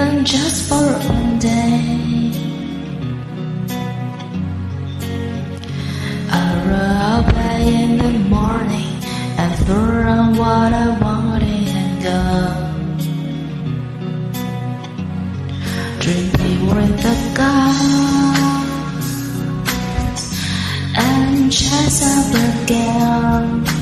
[0.00, 2.30] even just for one day.
[6.30, 8.94] I rode away in the morning
[9.40, 12.22] and threw on what I wanted and go.
[16.04, 18.28] Dreaming with the gods
[20.96, 23.77] and chase other girls.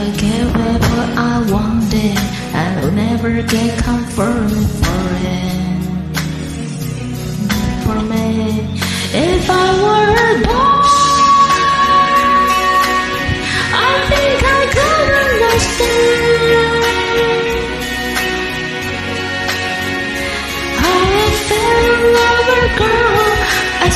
[0.00, 2.16] I will what I wanted
[2.54, 4.48] and will never get comfort
[4.80, 5.82] for it.
[7.84, 8.28] For me,
[9.12, 10.88] if I were boy,
[13.76, 16.80] I think I could understand.
[20.78, 22.16] I fell
[22.48, 23.36] a girl.
[23.84, 23.88] I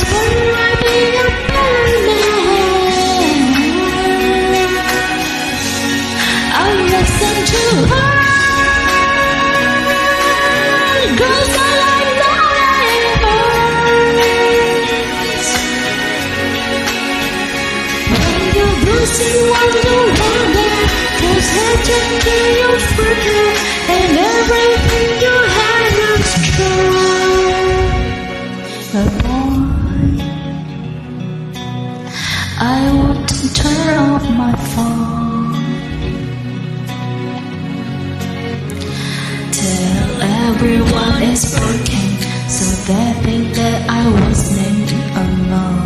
[40.55, 42.09] everyone it's broken
[42.49, 45.84] so they think that I was named alone.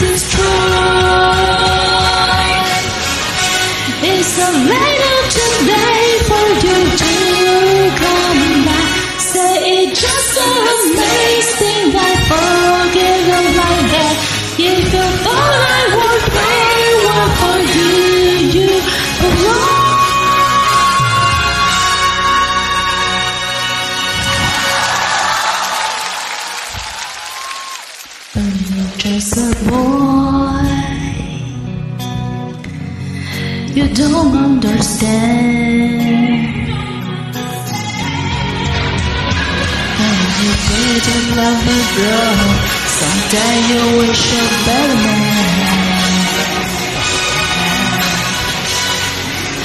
[33.73, 36.01] You don't understand.
[40.03, 42.39] And you didn't love a girl.
[42.99, 45.61] Someday you wish a better man.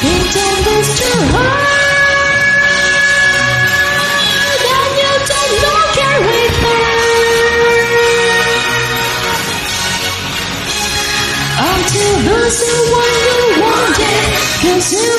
[0.05, 0.63] You don't
[0.99, 1.76] to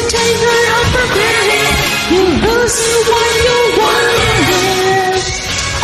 [0.10, 1.76] take her out for granted.
[2.14, 5.20] You losing what you wanted.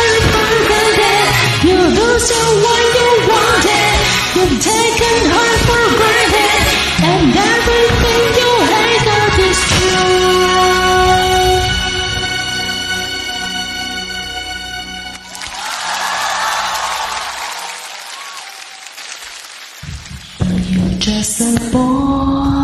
[0.04, 1.28] And forget it.
[1.68, 3.96] You losing what you wanted.
[4.36, 6.64] You've taken her for granted.
[7.04, 10.84] And everything you hate got destroyed.
[20.38, 22.63] But you're just a boy.